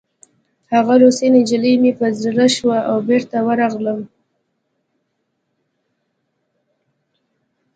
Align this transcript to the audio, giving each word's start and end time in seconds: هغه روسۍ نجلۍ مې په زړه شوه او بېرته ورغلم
هغه 0.73 0.93
روسۍ 1.03 1.27
نجلۍ 1.35 1.73
مې 1.81 1.91
په 1.99 2.07
زړه 2.21 2.45
شوه 2.55 2.77
او 2.89 2.97
بېرته 3.07 3.37
ورغلم 3.47 3.99